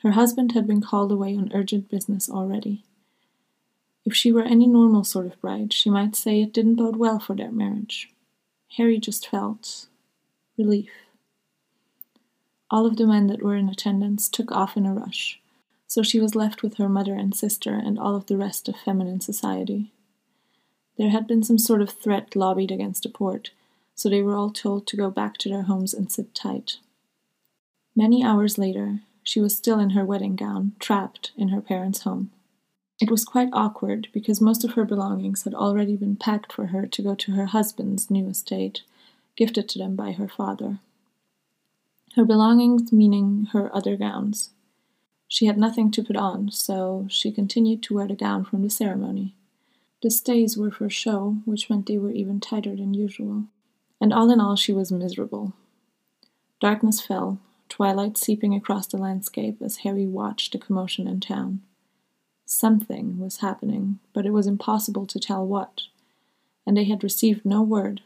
Her 0.03 0.13
husband 0.13 0.53
had 0.53 0.67
been 0.67 0.81
called 0.81 1.13
away 1.13 1.37
on 1.37 1.51
urgent 1.53 1.91
business 1.91 2.31
already. 2.31 2.85
If 4.09 4.15
she 4.15 4.33
were 4.33 4.43
any 4.43 4.67
normal 4.67 5.05
sort 5.05 5.27
of 5.27 5.39
bride, 5.39 5.71
she 5.71 5.91
might 5.91 6.17
say 6.17 6.41
it 6.41 6.55
didn't 6.55 6.77
bode 6.77 6.97
well 6.97 7.19
for 7.19 7.37
their 7.37 7.53
marriage. 7.53 8.09
Harry 8.79 8.97
just 8.97 9.29
felt 9.29 9.85
relief. 10.57 10.89
All 12.71 12.87
of 12.87 12.97
the 12.97 13.07
men 13.07 13.27
that 13.27 13.43
were 13.43 13.55
in 13.55 13.69
attendance 13.69 14.31
took 14.31 14.51
off 14.51 14.79
in 14.79 14.87
a 14.87 14.95
rush, 14.95 15.39
so 15.87 16.03
she 16.03 16.21
was 16.21 16.35
left 16.35 16.63
with 16.63 16.79
her 16.79 16.89
mother 16.89 17.17
and 17.17 17.35
sister 17.35 17.75
and 17.75 17.99
all 17.99 18.17
of 18.17 18.29
the 18.29 18.39
rest 18.39 18.67
of 18.67 18.77
feminine 18.77 19.21
society. 19.21 19.93
There 20.97 21.11
had 21.11 21.27
been 21.27 21.43
some 21.43 21.59
sort 21.59 21.83
of 21.83 21.91
threat 21.91 22.35
lobbied 22.35 22.71
against 22.71 23.03
the 23.03 23.11
port, 23.11 23.51
so 23.95 24.09
they 24.09 24.23
were 24.23 24.35
all 24.35 24.51
told 24.51 24.87
to 24.87 24.97
go 24.97 25.11
back 25.11 25.37
to 25.37 25.51
their 25.51 25.65
homes 25.65 25.93
and 25.93 26.11
sit 26.11 26.35
tight. 26.35 26.79
Many 27.95 28.25
hours 28.25 28.57
later, 28.57 29.01
she 29.23 29.39
was 29.39 29.55
still 29.55 29.79
in 29.79 29.91
her 29.91 30.07
wedding 30.07 30.35
gown, 30.35 30.73
trapped 30.79 31.33
in 31.37 31.49
her 31.49 31.61
parents' 31.61 32.05
home. 32.05 32.31
It 33.01 33.11
was 33.11 33.25
quite 33.25 33.51
awkward 33.53 34.09
because 34.13 34.41
most 34.41 34.65
of 34.65 34.73
her 34.73 34.85
belongings 34.85 35.45
had 35.45 35.55
already 35.55 35.97
been 35.97 36.17
packed 36.17 36.53
for 36.53 36.67
her 36.67 36.87
to 36.87 37.03
go 37.03 37.15
to 37.15 37.33
her 37.33 37.47
husband's 37.47 38.11
new 38.11 38.29
estate, 38.29 38.83
gifted 39.37 39.69
to 39.69 39.79
them 39.79 39.95
by 39.95 40.13
her 40.13 40.29
father. 40.29 40.81
Her 42.17 42.25
belongings 42.25 42.93
meaning 42.93 43.49
her 43.53 43.75
other 43.75 43.97
gowns. 43.97 44.51
She 45.29 45.47
had 45.47 45.59
nothing 45.59 45.91
to 45.93 46.03
put 46.03 46.17
on, 46.17 46.51
so 46.51 47.07
she 47.09 47.31
continued 47.31 47.83
to 47.85 47.95
wear 47.95 48.09
the 48.09 48.17
gown 48.17 48.45
from 48.45 48.63
the 48.63 48.71
ceremony. 48.71 49.35
The 50.03 50.11
stays 50.11 50.57
were 50.57 50.71
for 50.71 50.91
show, 50.91 51.39
which 51.45 51.69
meant 51.71 51.87
they 51.87 51.99
were 51.99 52.11
even 52.11 52.41
tighter 52.41 52.75
than 52.75 52.95
usual. 52.95 53.45
And 54.01 54.13
all 54.13 54.31
in 54.31 54.41
all, 54.41 54.57
she 54.57 54.73
was 54.73 54.91
miserable. 54.91 55.53
Darkness 56.61 57.01
fell, 57.01 57.39
twilight 57.69 58.17
seeping 58.17 58.55
across 58.55 58.87
the 58.87 58.97
landscape 58.97 59.61
as 59.61 59.79
Harry 59.79 60.07
watched 60.07 60.53
the 60.53 60.59
commotion 60.59 61.07
in 61.07 61.21
town. 61.21 61.63
Something 62.51 63.19
was 63.19 63.37
happening, 63.37 63.99
but 64.15 64.25
it 64.25 64.31
was 64.31 64.47
impossible 64.47 65.05
to 65.09 65.21
tell 65.21 65.47
what, 65.47 65.83
and 66.67 66.75
they 66.75 66.85
had 66.85 67.05
received 67.05 67.45
no 67.45 67.61
word. 67.61 68.01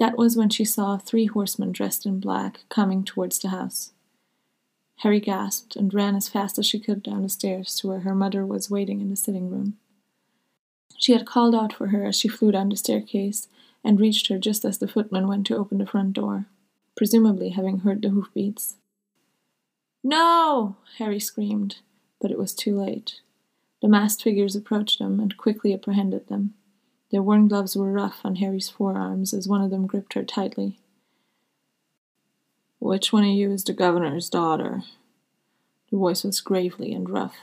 That 0.00 0.18
was 0.18 0.36
when 0.36 0.50
she 0.50 0.64
saw 0.64 0.98
three 0.98 1.26
horsemen 1.26 1.70
dressed 1.70 2.06
in 2.06 2.18
black 2.18 2.64
coming 2.68 3.04
towards 3.04 3.38
the 3.38 3.50
house. 3.50 3.92
Harry 4.98 5.20
gasped 5.20 5.76
and 5.76 5.94
ran 5.94 6.16
as 6.16 6.28
fast 6.28 6.58
as 6.58 6.66
she 6.66 6.80
could 6.80 7.04
down 7.04 7.22
the 7.22 7.28
stairs 7.28 7.76
to 7.76 7.86
where 7.86 8.00
her 8.00 8.16
mother 8.16 8.44
was 8.44 8.68
waiting 8.68 9.00
in 9.00 9.10
the 9.10 9.16
sitting 9.16 9.48
room. 9.48 9.78
She 10.98 11.12
had 11.12 11.24
called 11.24 11.54
out 11.54 11.72
for 11.72 11.88
her 11.88 12.04
as 12.04 12.18
she 12.18 12.26
flew 12.26 12.50
down 12.50 12.68
the 12.68 12.76
staircase 12.76 13.46
and 13.84 14.00
reached 14.00 14.26
her 14.26 14.38
just 14.38 14.64
as 14.64 14.78
the 14.78 14.88
footman 14.88 15.28
went 15.28 15.46
to 15.46 15.56
open 15.56 15.78
the 15.78 15.86
front 15.86 16.14
door, 16.14 16.46
presumably 16.96 17.50
having 17.50 17.78
heard 17.78 18.02
the 18.02 18.08
hoofbeats. 18.08 18.74
No! 20.02 20.74
Harry 20.98 21.20
screamed 21.20 21.76
but 22.20 22.30
it 22.30 22.38
was 22.38 22.54
too 22.54 22.78
late. 22.78 23.20
The 23.82 23.88
masked 23.88 24.22
figures 24.22 24.56
approached 24.56 24.98
them 24.98 25.20
and 25.20 25.36
quickly 25.36 25.74
apprehended 25.74 26.28
them. 26.28 26.54
Their 27.10 27.22
worn 27.22 27.48
gloves 27.48 27.76
were 27.76 27.92
rough 27.92 28.20
on 28.24 28.36
Harry's 28.36 28.68
forearms 28.68 29.34
as 29.34 29.46
one 29.46 29.60
of 29.60 29.70
them 29.70 29.86
gripped 29.86 30.14
her 30.14 30.24
tightly. 30.24 30.78
Which 32.78 33.12
one 33.12 33.24
of 33.24 33.30
you 33.30 33.50
is 33.50 33.64
the 33.64 33.72
governor's 33.72 34.28
daughter? 34.28 34.82
The 35.90 35.96
voice 35.96 36.24
was 36.24 36.40
gravely 36.40 36.92
and 36.92 37.08
rough. 37.08 37.36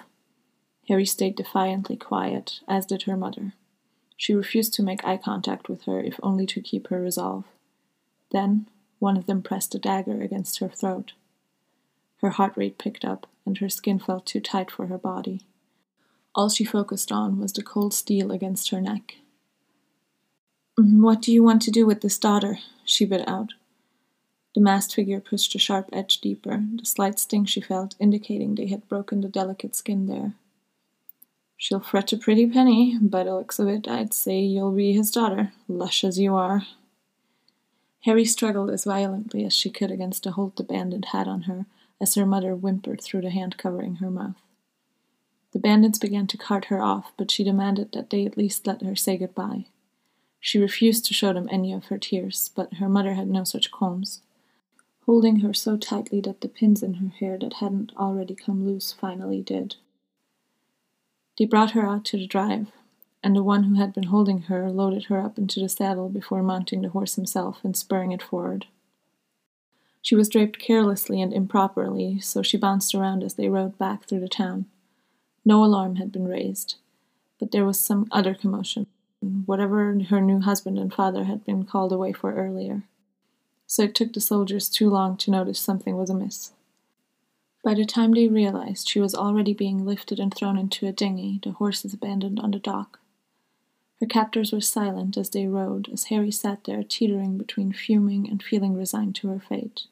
Harry 0.87 1.05
stayed 1.05 1.35
defiantly 1.35 1.95
quiet, 1.95 2.59
as 2.67 2.85
did 2.85 3.03
her 3.03 3.15
mother. 3.15 3.53
She 4.17 4.33
refused 4.33 4.73
to 4.73 4.83
make 4.83 5.05
eye 5.05 5.17
contact 5.17 5.69
with 5.69 5.83
her, 5.83 5.99
if 5.99 6.19
only 6.21 6.45
to 6.47 6.61
keep 6.61 6.87
her 6.87 7.01
resolve. 7.01 7.45
Then 8.31 8.67
one 8.99 9.17
of 9.17 9.25
them 9.25 9.41
pressed 9.41 9.73
a 9.73 9.79
dagger 9.79 10.21
against 10.21 10.59
her 10.59 10.69
throat. 10.69 11.13
Her 12.21 12.31
heart 12.31 12.53
rate 12.55 12.77
picked 12.77 13.03
up, 13.03 13.27
and 13.45 13.57
her 13.57 13.69
skin 13.69 13.99
felt 13.99 14.25
too 14.25 14.39
tight 14.39 14.69
for 14.69 14.87
her 14.87 14.97
body. 14.97 15.41
All 16.33 16.49
she 16.49 16.63
focused 16.63 17.11
on 17.11 17.39
was 17.39 17.51
the 17.51 17.63
cold 17.63 17.93
steel 17.93 18.31
against 18.31 18.69
her 18.69 18.79
neck. 18.79 19.15
Mm, 20.79 21.01
what 21.01 21.21
do 21.21 21.31
you 21.31 21.43
want 21.43 21.61
to 21.63 21.71
do 21.71 21.85
with 21.85 22.01
this 22.01 22.17
daughter? 22.17 22.59
she 22.85 23.05
bit 23.05 23.27
out. 23.27 23.53
The 24.53 24.61
masked 24.61 24.93
figure 24.93 25.19
pushed 25.19 25.55
a 25.55 25.59
sharp 25.59 25.89
edge 25.91 26.19
deeper, 26.19 26.63
the 26.75 26.85
slight 26.85 27.19
sting 27.19 27.45
she 27.45 27.61
felt 27.61 27.95
indicating 27.99 28.55
they 28.55 28.67
had 28.67 28.87
broken 28.87 29.21
the 29.21 29.29
delicate 29.29 29.75
skin 29.75 30.07
there. 30.07 30.33
She'll 31.57 31.79
fret 31.79 32.11
a 32.11 32.17
pretty 32.17 32.47
penny. 32.47 32.97
By 32.99 33.23
the 33.23 33.35
looks 33.35 33.59
of 33.59 33.67
it, 33.67 33.87
I'd 33.87 34.13
say 34.13 34.39
you'll 34.39 34.71
be 34.71 34.93
his 34.93 35.11
daughter, 35.11 35.53
lush 35.67 36.03
as 36.03 36.19
you 36.19 36.35
are. 36.35 36.63
Harry 38.01 38.25
struggled 38.25 38.71
as 38.71 38.83
violently 38.83 39.45
as 39.45 39.53
she 39.53 39.69
could 39.69 39.91
against 39.91 40.23
the 40.23 40.31
hold 40.31 40.55
the 40.55 40.63
bandit 40.63 41.05
had 41.05 41.27
on 41.27 41.43
her, 41.43 41.67
as 42.01 42.15
her 42.15 42.25
mother 42.25 42.55
whimpered 42.55 42.99
through 42.99 43.21
the 43.21 43.29
hand 43.29 43.57
covering 43.57 43.97
her 43.97 44.09
mouth. 44.09 44.41
The 45.51 45.59
bandits 45.59 45.99
began 45.99 46.27
to 46.27 46.37
cart 46.37 46.65
her 46.65 46.81
off, 46.81 47.11
but 47.17 47.29
she 47.29 47.43
demanded 47.43 47.91
that 47.91 48.09
they 48.09 48.25
at 48.25 48.37
least 48.37 48.65
let 48.65 48.81
her 48.81 48.95
say 48.95 49.17
goodbye. 49.17 49.67
She 50.39 50.57
refused 50.57 51.05
to 51.05 51.13
show 51.13 51.33
them 51.33 51.47
any 51.51 51.71
of 51.71 51.85
her 51.85 51.99
tears, 51.99 52.49
but 52.55 52.75
her 52.75 52.89
mother 52.89 53.13
had 53.13 53.27
no 53.27 53.43
such 53.43 53.69
qualms, 53.69 54.21
holding 55.05 55.41
her 55.41 55.53
so 55.53 55.77
tightly 55.77 56.19
that 56.21 56.41
the 56.41 56.47
pins 56.47 56.81
in 56.81 56.95
her 56.95 57.09
hair 57.09 57.37
that 57.37 57.53
hadn't 57.53 57.91
already 57.95 58.33
come 58.33 58.65
loose 58.65 58.91
finally 58.91 59.41
did. 59.41 59.75
They 61.37 61.45
brought 61.45 61.71
her 61.71 61.87
out 61.87 62.05
to 62.05 62.17
the 62.17 62.27
drive, 62.27 62.71
and 63.23 63.35
the 63.35 63.43
one 63.43 63.65
who 63.65 63.75
had 63.75 63.93
been 63.93 64.05
holding 64.05 64.43
her 64.43 64.71
loaded 64.71 65.05
her 65.05 65.19
up 65.19 65.37
into 65.37 65.59
the 65.59 65.69
saddle 65.69 66.09
before 66.09 66.41
mounting 66.41 66.81
the 66.81 66.89
horse 66.89 67.15
himself 67.15 67.59
and 67.63 67.77
spurring 67.77 68.11
it 68.11 68.23
forward. 68.23 68.65
She 70.01 70.15
was 70.15 70.29
draped 70.29 70.59
carelessly 70.59 71.21
and 71.21 71.31
improperly, 71.31 72.19
so 72.19 72.41
she 72.41 72.57
bounced 72.57 72.95
around 72.95 73.23
as 73.23 73.35
they 73.35 73.49
rode 73.49 73.77
back 73.77 74.05
through 74.05 74.21
the 74.21 74.27
town. 74.27 74.65
No 75.45 75.63
alarm 75.63 75.97
had 75.97 76.11
been 76.11 76.27
raised, 76.27 76.75
but 77.39 77.51
there 77.51 77.65
was 77.65 77.79
some 77.79 78.07
other 78.11 78.33
commotion, 78.33 78.87
whatever 79.45 79.97
her 80.09 80.21
new 80.21 80.39
husband 80.41 80.79
and 80.79 80.93
father 80.93 81.25
had 81.25 81.45
been 81.45 81.65
called 81.65 81.91
away 81.91 82.13
for 82.13 82.33
earlier. 82.33 82.83
So 83.67 83.83
it 83.83 83.95
took 83.95 84.13
the 84.13 84.21
soldiers 84.21 84.69
too 84.69 84.89
long 84.89 85.17
to 85.17 85.31
notice 85.31 85.59
something 85.59 85.95
was 85.95 86.09
amiss. 86.09 86.51
By 87.63 87.75
the 87.75 87.85
time 87.85 88.13
they 88.13 88.27
realized 88.27 88.89
she 88.89 88.99
was 88.99 89.13
already 89.13 89.53
being 89.53 89.85
lifted 89.85 90.19
and 90.19 90.33
thrown 90.33 90.57
into 90.57 90.87
a 90.87 90.91
dinghy, 90.91 91.39
the 91.43 91.51
horses 91.51 91.93
abandoned 91.93 92.39
on 92.39 92.51
the 92.51 92.59
dock. 92.59 92.99
Her 93.99 94.07
captors 94.07 94.51
were 94.51 94.61
silent 94.61 95.15
as 95.15 95.29
they 95.29 95.45
rode, 95.45 95.87
as 95.93 96.05
Harry 96.05 96.31
sat 96.31 96.63
there 96.63 96.83
teetering 96.83 97.37
between 97.37 97.71
fuming 97.71 98.27
and 98.27 98.41
feeling 98.41 98.75
resigned 98.75 99.13
to 99.17 99.27
her 99.27 99.39
fate. 99.39 99.85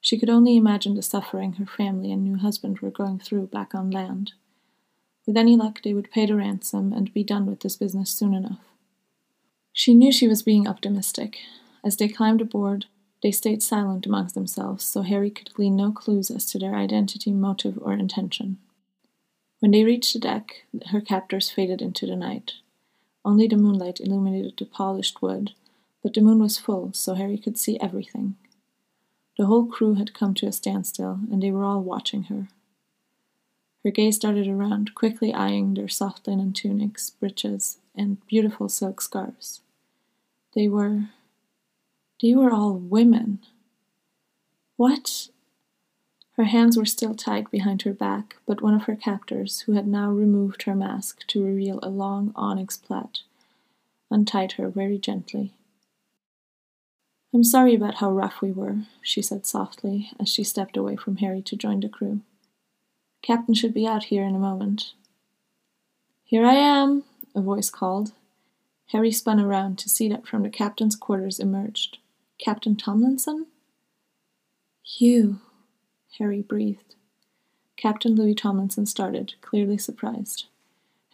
She 0.00 0.18
could 0.18 0.30
only 0.30 0.56
imagine 0.56 0.94
the 0.94 1.02
suffering 1.02 1.54
her 1.54 1.66
family 1.66 2.12
and 2.12 2.24
new 2.24 2.36
husband 2.36 2.80
were 2.80 2.90
going 2.90 3.18
through 3.18 3.48
back 3.48 3.74
on 3.74 3.90
land. 3.90 4.32
With 5.26 5.36
any 5.36 5.56
luck, 5.56 5.82
they 5.82 5.92
would 5.92 6.10
pay 6.10 6.26
the 6.26 6.36
ransom 6.36 6.92
and 6.92 7.12
be 7.12 7.22
done 7.24 7.46
with 7.46 7.60
this 7.60 7.76
business 7.76 8.10
soon 8.10 8.32
enough. 8.32 8.60
She 9.72 9.94
knew 9.94 10.10
she 10.10 10.28
was 10.28 10.42
being 10.42 10.66
optimistic. 10.66 11.38
As 11.84 11.96
they 11.96 12.08
climbed 12.08 12.40
aboard, 12.40 12.86
they 13.22 13.32
stayed 13.32 13.62
silent 13.62 14.06
amongst 14.06 14.34
themselves, 14.34 14.84
so 14.84 15.02
Harry 15.02 15.30
could 15.30 15.52
glean 15.52 15.76
no 15.76 15.92
clues 15.92 16.30
as 16.30 16.46
to 16.46 16.58
their 16.58 16.74
identity, 16.74 17.32
motive, 17.32 17.78
or 17.82 17.92
intention. 17.92 18.58
When 19.60 19.72
they 19.72 19.84
reached 19.84 20.12
the 20.12 20.20
deck, 20.20 20.64
her 20.90 21.00
captors 21.00 21.50
faded 21.50 21.82
into 21.82 22.06
the 22.06 22.16
night. 22.16 22.54
Only 23.24 23.48
the 23.48 23.56
moonlight 23.56 24.00
illuminated 24.00 24.54
the 24.56 24.64
polished 24.64 25.20
wood, 25.20 25.52
but 26.02 26.14
the 26.14 26.20
moon 26.20 26.38
was 26.38 26.58
full, 26.58 26.92
so 26.92 27.14
Harry 27.14 27.38
could 27.38 27.58
see 27.58 27.78
everything. 27.80 28.36
The 29.38 29.46
whole 29.46 29.66
crew 29.66 29.94
had 29.94 30.14
come 30.14 30.34
to 30.34 30.46
a 30.46 30.52
standstill, 30.52 31.20
and 31.30 31.40
they 31.40 31.52
were 31.52 31.64
all 31.64 31.80
watching 31.80 32.24
her. 32.24 32.48
Her 33.84 33.92
gaze 33.92 34.18
darted 34.18 34.48
around, 34.48 34.96
quickly 34.96 35.32
eyeing 35.32 35.74
their 35.74 35.88
soft 35.88 36.26
linen 36.26 36.52
tunics, 36.52 37.10
breeches, 37.10 37.78
and 37.94 38.24
beautiful 38.26 38.68
silk 38.68 39.00
scarves. 39.00 39.60
They 40.54 40.66
were. 40.66 41.10
they 42.20 42.34
were 42.34 42.50
all 42.50 42.74
women. 42.74 43.38
What? 44.76 45.28
Her 46.32 46.44
hands 46.44 46.76
were 46.76 46.84
still 46.84 47.14
tied 47.14 47.48
behind 47.48 47.82
her 47.82 47.92
back, 47.92 48.36
but 48.44 48.60
one 48.60 48.74
of 48.74 48.84
her 48.84 48.96
captors, 48.96 49.60
who 49.60 49.72
had 49.72 49.86
now 49.86 50.10
removed 50.10 50.64
her 50.64 50.74
mask 50.74 51.24
to 51.28 51.44
reveal 51.44 51.78
a 51.82 51.88
long 51.88 52.32
onyx 52.34 52.76
plait, 52.76 53.20
untied 54.10 54.52
her 54.52 54.68
very 54.68 54.98
gently. 54.98 55.52
I'm 57.32 57.44
sorry 57.44 57.74
about 57.74 57.96
how 57.96 58.10
rough 58.10 58.40
we 58.40 58.52
were, 58.52 58.76
she 59.02 59.20
said 59.20 59.44
softly 59.44 60.10
as 60.18 60.28
she 60.28 60.42
stepped 60.42 60.76
away 60.76 60.96
from 60.96 61.16
Harry 61.16 61.42
to 61.42 61.56
join 61.56 61.80
the 61.80 61.88
crew. 61.88 62.22
Captain 63.22 63.54
should 63.54 63.74
be 63.74 63.86
out 63.86 64.04
here 64.04 64.24
in 64.24 64.34
a 64.34 64.38
moment. 64.38 64.94
Here 66.24 66.46
I 66.46 66.54
am, 66.54 67.04
a 67.34 67.42
voice 67.42 67.68
called. 67.68 68.12
Harry 68.92 69.12
spun 69.12 69.38
around 69.38 69.78
to 69.78 69.88
see 69.90 70.08
that 70.08 70.26
from 70.26 70.42
the 70.42 70.48
captain's 70.48 70.96
quarters 70.96 71.38
emerged 71.38 71.98
Captain 72.38 72.76
Tomlinson? 72.76 73.46
You, 74.98 75.40
Harry 76.18 76.40
breathed. 76.40 76.94
Captain 77.76 78.14
Louis 78.14 78.34
Tomlinson 78.34 78.86
started, 78.86 79.34
clearly 79.42 79.76
surprised. 79.76 80.46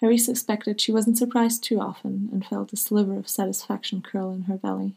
Harry 0.00 0.18
suspected 0.18 0.80
she 0.80 0.92
wasn't 0.92 1.18
surprised 1.18 1.64
too 1.64 1.80
often, 1.80 2.28
and 2.32 2.44
felt 2.46 2.72
a 2.72 2.76
sliver 2.76 3.16
of 3.16 3.28
satisfaction 3.28 4.00
curl 4.00 4.32
in 4.32 4.42
her 4.42 4.56
belly. 4.56 4.94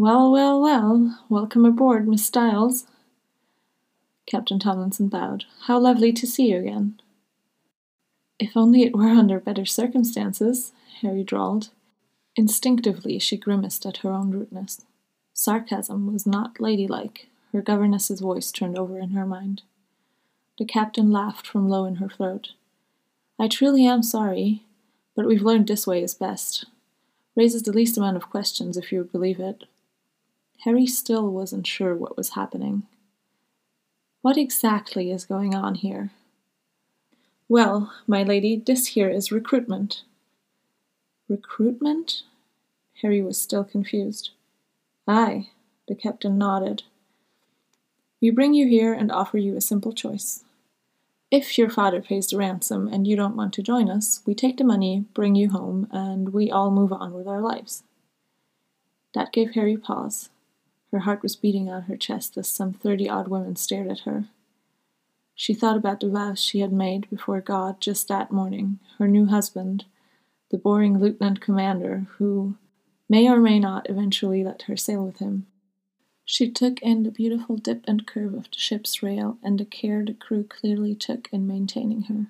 Well, 0.00 0.30
well, 0.30 0.60
well, 0.60 1.18
welcome 1.28 1.64
aboard, 1.64 2.06
Miss 2.06 2.24
Styles. 2.24 2.86
Captain 4.26 4.60
Tomlinson 4.60 5.08
bowed. 5.08 5.46
How 5.62 5.80
lovely 5.80 6.12
to 6.12 6.24
see 6.24 6.52
you 6.52 6.58
again. 6.58 7.00
If 8.38 8.56
only 8.56 8.84
it 8.84 8.94
were 8.94 9.08
under 9.08 9.40
better 9.40 9.64
circumstances, 9.64 10.70
Harry 11.02 11.24
drawled. 11.24 11.70
Instinctively 12.36 13.18
she 13.18 13.36
grimaced 13.36 13.84
at 13.86 13.96
her 13.96 14.12
own 14.12 14.30
rudeness. 14.30 14.82
Sarcasm 15.34 16.12
was 16.12 16.24
not 16.24 16.60
ladylike. 16.60 17.26
Her 17.50 17.60
governess's 17.60 18.20
voice 18.20 18.52
turned 18.52 18.78
over 18.78 19.00
in 19.00 19.10
her 19.10 19.26
mind. 19.26 19.62
The 20.60 20.64
captain 20.64 21.10
laughed 21.10 21.44
from 21.44 21.68
low 21.68 21.86
in 21.86 21.96
her 21.96 22.08
throat. 22.08 22.50
I 23.36 23.48
truly 23.48 23.84
am 23.84 24.04
sorry, 24.04 24.62
but 25.16 25.26
we've 25.26 25.42
learned 25.42 25.66
this 25.66 25.88
way 25.88 26.04
is 26.04 26.14
best. 26.14 26.66
Raises 27.34 27.64
the 27.64 27.72
least 27.72 27.98
amount 27.98 28.16
of 28.16 28.30
questions, 28.30 28.76
if 28.76 28.92
you 28.92 28.98
would 28.98 29.10
believe 29.10 29.40
it. 29.40 29.64
Harry 30.64 30.86
still 30.86 31.30
wasn't 31.30 31.66
sure 31.66 31.94
what 31.94 32.16
was 32.16 32.30
happening. 32.30 32.82
What 34.22 34.36
exactly 34.36 35.10
is 35.10 35.24
going 35.24 35.54
on 35.54 35.76
here? 35.76 36.10
Well, 37.48 37.92
my 38.06 38.24
lady, 38.24 38.56
this 38.56 38.88
here 38.88 39.08
is 39.08 39.30
recruitment. 39.30 40.02
Recruitment? 41.28 42.22
Harry 43.02 43.22
was 43.22 43.40
still 43.40 43.62
confused. 43.62 44.30
Aye, 45.06 45.48
the 45.86 45.94
captain 45.94 46.36
nodded. 46.36 46.82
We 48.20 48.30
bring 48.30 48.52
you 48.52 48.66
here 48.66 48.92
and 48.92 49.12
offer 49.12 49.38
you 49.38 49.56
a 49.56 49.60
simple 49.60 49.92
choice. 49.92 50.44
If 51.30 51.56
your 51.56 51.70
father 51.70 52.02
pays 52.02 52.26
the 52.26 52.36
ransom 52.36 52.88
and 52.88 53.06
you 53.06 53.14
don't 53.14 53.36
want 53.36 53.52
to 53.54 53.62
join 53.62 53.88
us, 53.88 54.22
we 54.26 54.34
take 54.34 54.56
the 54.56 54.64
money, 54.64 55.04
bring 55.14 55.34
you 55.36 55.50
home, 55.50 55.86
and 55.92 56.30
we 56.30 56.50
all 56.50 56.70
move 56.70 56.92
on 56.92 57.12
with 57.12 57.28
our 57.28 57.40
lives. 57.40 57.84
That 59.14 59.32
gave 59.32 59.52
Harry 59.52 59.76
pause. 59.76 60.30
Her 60.90 61.00
heart 61.00 61.22
was 61.22 61.36
beating 61.36 61.68
out 61.68 61.84
her 61.84 61.96
chest 61.96 62.36
as 62.36 62.48
some 62.48 62.72
thirty 62.72 63.08
odd 63.08 63.28
women 63.28 63.56
stared 63.56 63.88
at 63.90 64.00
her. 64.00 64.24
She 65.34 65.54
thought 65.54 65.76
about 65.76 66.00
the 66.00 66.08
vows 66.08 66.40
she 66.40 66.60
had 66.60 66.72
made 66.72 67.08
before 67.10 67.40
God 67.40 67.80
just 67.80 68.08
that 68.08 68.32
morning, 68.32 68.80
her 68.98 69.06
new 69.06 69.26
husband, 69.26 69.84
the 70.50 70.58
boring 70.58 70.98
lieutenant 70.98 71.40
commander 71.40 72.06
who 72.16 72.56
may 73.08 73.28
or 73.28 73.38
may 73.38 73.58
not 73.58 73.88
eventually 73.88 74.42
let 74.42 74.62
her 74.62 74.76
sail 74.76 75.04
with 75.04 75.18
him. 75.18 75.46
She 76.24 76.50
took 76.50 76.82
in 76.82 77.04
the 77.04 77.10
beautiful 77.10 77.56
dip 77.56 77.84
and 77.86 78.06
curve 78.06 78.34
of 78.34 78.50
the 78.50 78.58
ship's 78.58 79.02
rail 79.02 79.38
and 79.42 79.58
the 79.58 79.64
care 79.64 80.04
the 80.04 80.12
crew 80.12 80.44
clearly 80.44 80.94
took 80.94 81.28
in 81.32 81.46
maintaining 81.46 82.02
her. 82.02 82.26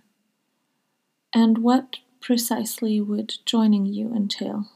And 1.33 1.59
what 1.59 1.99
precisely 2.21 3.01
would 3.01 3.39
joining 3.45 3.87
you 3.87 4.15
entail? 4.15 4.71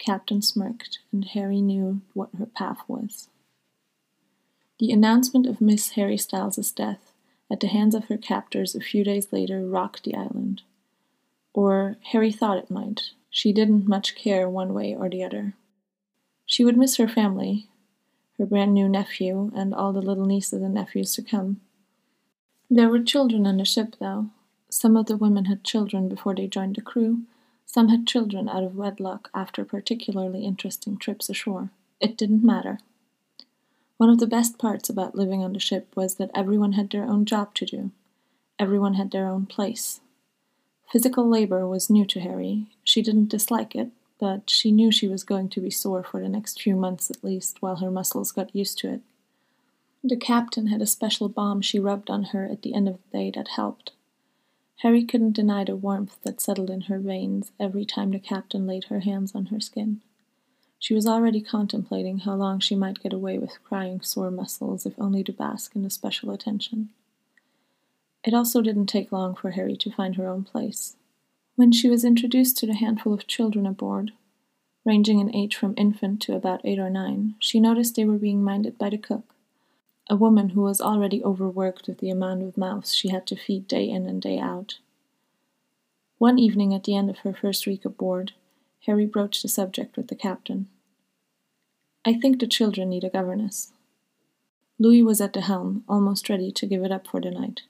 Captain 0.00 0.42
smirked, 0.42 0.98
and 1.12 1.24
Harry 1.26 1.60
knew 1.60 2.00
what 2.14 2.30
her 2.38 2.46
path 2.46 2.78
was. 2.88 3.28
The 4.80 4.90
announcement 4.90 5.46
of 5.46 5.60
Miss 5.60 5.90
Harry 5.90 6.16
Styles's 6.16 6.72
death 6.72 7.12
at 7.50 7.60
the 7.60 7.68
hands 7.68 7.94
of 7.94 8.06
her 8.06 8.16
captors 8.16 8.74
a 8.74 8.80
few 8.80 9.04
days 9.04 9.32
later 9.32 9.60
rocked 9.66 10.04
the 10.04 10.14
island. 10.14 10.62
Or 11.52 11.96
Harry 12.12 12.32
thought 12.32 12.58
it 12.58 12.70
might. 12.70 13.10
She 13.28 13.52
didn't 13.52 13.86
much 13.86 14.14
care 14.14 14.48
one 14.48 14.72
way 14.72 14.94
or 14.94 15.08
the 15.08 15.22
other. 15.22 15.54
She 16.46 16.64
would 16.64 16.76
miss 16.76 16.96
her 16.96 17.08
family, 17.08 17.68
her 18.38 18.46
brand 18.46 18.72
new 18.72 18.88
nephew, 18.88 19.52
and 19.54 19.74
all 19.74 19.92
the 19.92 20.02
little 20.02 20.26
nieces 20.26 20.62
and 20.62 20.74
nephews 20.74 21.14
to 21.14 21.22
come. 21.22 21.60
There 22.70 22.88
were 22.88 23.02
children 23.02 23.46
on 23.46 23.58
the 23.58 23.64
ship, 23.64 23.96
though. 24.00 24.30
Some 24.70 24.96
of 24.96 25.06
the 25.06 25.16
women 25.16 25.46
had 25.46 25.64
children 25.64 26.08
before 26.08 26.34
they 26.34 26.46
joined 26.46 26.76
the 26.76 26.80
crew, 26.80 27.22
some 27.72 27.88
had 27.88 28.04
children 28.04 28.48
out 28.48 28.64
of 28.64 28.74
wedlock 28.74 29.30
after 29.32 29.64
particularly 29.64 30.44
interesting 30.44 30.96
trips 30.96 31.28
ashore. 31.28 31.70
It 32.00 32.16
didn't 32.16 32.42
matter. 32.42 32.80
One 33.96 34.10
of 34.10 34.18
the 34.18 34.26
best 34.26 34.58
parts 34.58 34.88
about 34.90 35.14
living 35.14 35.44
on 35.44 35.52
the 35.52 35.60
ship 35.60 35.86
was 35.94 36.16
that 36.16 36.32
everyone 36.34 36.72
had 36.72 36.90
their 36.90 37.04
own 37.04 37.24
job 37.26 37.54
to 37.54 37.66
do. 37.66 37.92
Everyone 38.58 38.94
had 38.94 39.12
their 39.12 39.28
own 39.28 39.46
place. 39.46 40.00
Physical 40.90 41.28
labor 41.28 41.64
was 41.64 41.88
new 41.88 42.04
to 42.06 42.18
Harry. 42.18 42.66
She 42.82 43.02
didn't 43.02 43.30
dislike 43.30 43.76
it, 43.76 43.90
but 44.18 44.50
she 44.50 44.72
knew 44.72 44.90
she 44.90 45.06
was 45.06 45.22
going 45.22 45.48
to 45.50 45.60
be 45.60 45.70
sore 45.70 46.02
for 46.02 46.20
the 46.20 46.28
next 46.28 46.60
few 46.60 46.74
months 46.74 47.08
at 47.08 47.22
least 47.22 47.62
while 47.62 47.76
her 47.76 47.90
muscles 47.92 48.32
got 48.32 48.52
used 48.52 48.78
to 48.78 48.94
it. 48.94 49.00
The 50.02 50.16
captain 50.16 50.66
had 50.66 50.82
a 50.82 50.86
special 50.86 51.28
balm 51.28 51.60
she 51.60 51.78
rubbed 51.78 52.10
on 52.10 52.24
her 52.34 52.46
at 52.46 52.62
the 52.62 52.74
end 52.74 52.88
of 52.88 52.98
the 53.12 53.18
day 53.18 53.30
that 53.36 53.48
helped. 53.54 53.92
Harry 54.82 55.04
couldn't 55.04 55.32
deny 55.32 55.62
the 55.62 55.76
warmth 55.76 56.16
that 56.22 56.40
settled 56.40 56.70
in 56.70 56.82
her 56.82 56.98
veins 56.98 57.52
every 57.60 57.84
time 57.84 58.10
the 58.10 58.18
captain 58.18 58.66
laid 58.66 58.84
her 58.84 59.00
hands 59.00 59.34
on 59.34 59.46
her 59.46 59.60
skin. 59.60 60.00
She 60.78 60.94
was 60.94 61.06
already 61.06 61.42
contemplating 61.42 62.20
how 62.20 62.34
long 62.34 62.60
she 62.60 62.74
might 62.74 63.02
get 63.02 63.12
away 63.12 63.38
with 63.38 63.62
crying 63.62 64.00
sore 64.00 64.30
muscles 64.30 64.86
if 64.86 64.98
only 64.98 65.22
to 65.24 65.32
bask 65.34 65.76
in 65.76 65.82
the 65.82 65.90
special 65.90 66.30
attention. 66.30 66.88
It 68.24 68.32
also 68.32 68.62
didn't 68.62 68.86
take 68.86 69.12
long 69.12 69.34
for 69.34 69.50
Harry 69.50 69.76
to 69.76 69.92
find 69.92 70.16
her 70.16 70.26
own 70.26 70.44
place. 70.44 70.96
When 71.56 71.72
she 71.72 71.90
was 71.90 72.02
introduced 72.02 72.56
to 72.58 72.66
the 72.66 72.74
handful 72.74 73.12
of 73.12 73.26
children 73.26 73.66
aboard, 73.66 74.12
ranging 74.86 75.20
in 75.20 75.34
age 75.34 75.56
from 75.56 75.74
infant 75.76 76.22
to 76.22 76.34
about 76.34 76.62
eight 76.64 76.78
or 76.78 76.88
nine, 76.88 77.34
she 77.38 77.60
noticed 77.60 77.96
they 77.96 78.06
were 78.06 78.16
being 78.16 78.42
minded 78.42 78.78
by 78.78 78.88
the 78.88 78.96
cook 78.96 79.34
a 80.10 80.16
woman 80.16 80.50
who 80.50 80.62
was 80.62 80.80
already 80.80 81.22
overworked 81.22 81.86
with 81.86 81.98
the 81.98 82.10
amount 82.10 82.42
of 82.42 82.58
mouths 82.58 82.92
she 82.92 83.10
had 83.10 83.24
to 83.28 83.36
feed 83.36 83.68
day 83.68 83.88
in 83.88 84.06
and 84.06 84.20
day 84.20 84.40
out. 84.40 84.78
One 86.18 86.36
evening 86.36 86.74
at 86.74 86.82
the 86.82 86.96
end 86.96 87.08
of 87.08 87.18
her 87.18 87.32
first 87.32 87.64
week 87.64 87.84
aboard, 87.84 88.32
Harry 88.86 89.06
broached 89.06 89.42
the 89.42 89.48
subject 89.48 89.96
with 89.96 90.08
the 90.08 90.16
captain. 90.16 90.66
I 92.04 92.14
think 92.14 92.40
the 92.40 92.48
children 92.48 92.90
need 92.90 93.04
a 93.04 93.08
governess. 93.08 93.72
Louis 94.80 95.02
was 95.02 95.20
at 95.20 95.32
the 95.32 95.42
helm, 95.42 95.84
almost 95.88 96.28
ready 96.28 96.50
to 96.50 96.66
give 96.66 96.82
it 96.82 96.90
up 96.90 97.06
for 97.06 97.20
the 97.20 97.30
night. 97.30 97.60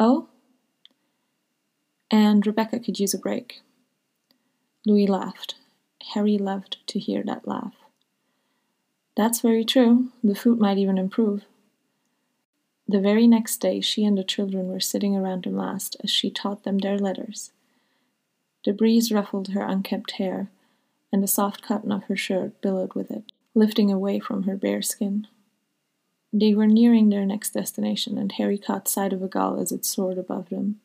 Oh? 0.00 0.28
And 2.10 2.46
Rebecca 2.46 2.80
could 2.80 2.98
use 2.98 3.12
a 3.12 3.18
break. 3.18 3.60
Louis 4.86 5.06
laughed. 5.06 5.56
Harry 6.14 6.38
loved 6.38 6.78
to 6.86 6.98
hear 6.98 7.22
that 7.24 7.46
laugh. 7.46 7.81
That's 9.16 9.40
very 9.40 9.64
true. 9.64 10.08
The 10.24 10.34
food 10.34 10.58
might 10.58 10.78
even 10.78 10.98
improve. 10.98 11.44
The 12.88 13.00
very 13.00 13.26
next 13.26 13.58
day, 13.58 13.80
she 13.80 14.04
and 14.04 14.16
the 14.16 14.24
children 14.24 14.68
were 14.68 14.80
sitting 14.80 15.16
around 15.16 15.44
the 15.44 15.50
mast 15.50 15.96
as 16.02 16.10
she 16.10 16.30
taught 16.30 16.64
them 16.64 16.78
their 16.78 16.98
letters. 16.98 17.52
The 18.64 18.72
breeze 18.72 19.12
ruffled 19.12 19.48
her 19.48 19.62
unkempt 19.62 20.12
hair, 20.12 20.50
and 21.12 21.22
the 21.22 21.28
soft 21.28 21.62
cotton 21.62 21.92
of 21.92 22.04
her 22.04 22.16
shirt 22.16 22.60
billowed 22.60 22.94
with 22.94 23.10
it, 23.10 23.32
lifting 23.54 23.92
away 23.92 24.18
from 24.18 24.44
her 24.44 24.56
bare 24.56 24.82
skin. 24.82 25.26
They 26.32 26.54
were 26.54 26.66
nearing 26.66 27.10
their 27.10 27.26
next 27.26 27.50
destination, 27.50 28.16
and 28.16 28.32
Harry 28.32 28.56
caught 28.56 28.88
sight 28.88 29.12
of 29.12 29.22
a 29.22 29.28
gull 29.28 29.60
as 29.60 29.72
it 29.72 29.84
soared 29.84 30.16
above 30.16 30.48
them. 30.48 30.80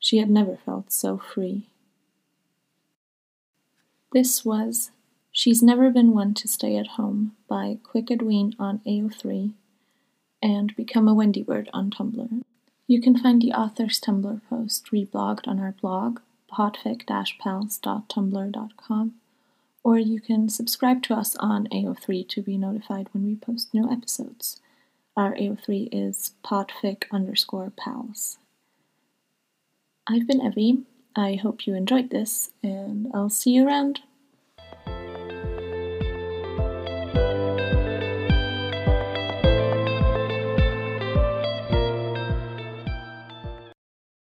She 0.00 0.18
had 0.18 0.30
never 0.30 0.56
felt 0.56 0.92
so 0.92 1.18
free. 1.18 1.68
This 4.12 4.44
was 4.44 4.90
She's 5.30 5.62
Never 5.62 5.90
Been 5.90 6.12
One 6.12 6.32
to 6.34 6.48
Stay 6.48 6.76
at 6.76 6.88
Home 6.98 7.36
by 7.48 7.78
Quickedween 7.84 8.54
on 8.58 8.80
AO3 8.86 9.52
and 10.42 10.74
Become 10.74 11.06
a 11.06 11.14
Wendy 11.14 11.42
Bird 11.42 11.70
on 11.72 11.90
Tumblr. 11.90 12.42
You 12.86 13.00
can 13.00 13.16
find 13.18 13.40
the 13.40 13.52
author's 13.52 14.00
Tumblr 14.00 14.40
post 14.48 14.90
reblogged 14.92 15.46
on 15.46 15.60
our 15.60 15.72
blog, 15.72 16.20
podfic-pals.tumblr.com, 16.50 19.14
or 19.84 19.98
you 19.98 20.20
can 20.20 20.48
subscribe 20.48 21.02
to 21.02 21.14
us 21.14 21.36
on 21.36 21.68
AO3 21.68 22.26
to 22.28 22.42
be 22.42 22.56
notified 22.56 23.08
when 23.12 23.26
we 23.26 23.36
post 23.36 23.74
new 23.74 23.90
episodes. 23.90 24.60
Our 25.16 25.34
AO3 25.34 25.90
is 25.92 26.32
podfic 26.44 27.04
underscore 27.12 27.70
pals. 27.76 28.38
I've 30.06 30.26
been 30.26 30.40
Evi. 30.40 30.84
I 31.14 31.34
hope 31.34 31.66
you 31.66 31.74
enjoyed 31.74 32.08
this, 32.10 32.52
and 32.62 33.08
I'll 33.12 33.28
see 33.28 33.50
you 33.50 33.66
around. 33.66 34.00